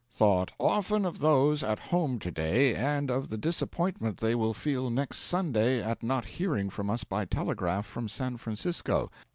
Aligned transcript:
'Thought 0.09 0.51
often 0.59 1.05
of 1.05 1.19
those 1.19 1.61
at 1.61 1.77
home 1.77 2.17
to 2.17 2.31
day, 2.31 2.73
and 2.73 3.11
of 3.11 3.29
the 3.29 3.37
disappointment 3.37 4.17
they 4.17 4.33
will 4.33 4.51
feel 4.51 4.89
next 4.89 5.19
Sunday 5.19 5.79
at 5.79 6.01
not 6.01 6.25
hearing 6.25 6.71
from 6.71 6.89
us 6.89 7.03
by 7.03 7.23
telegraph 7.23 7.85
from 7.85 8.09
San 8.09 8.37
Francisco.' 8.37 9.11